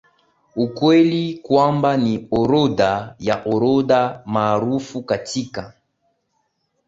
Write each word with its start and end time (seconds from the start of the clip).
ukweli 0.55 1.33
kwamba 1.43 1.97
ni 1.97 2.27
orodha 2.31 3.15
ya 3.19 3.43
orodha 3.43 4.21
maarufu 4.25 5.03
katika 5.03 5.73